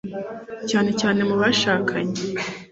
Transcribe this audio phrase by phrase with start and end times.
[0.69, 2.19] cyane cyane mu bashakanye